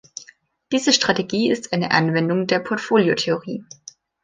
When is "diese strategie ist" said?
0.71-1.73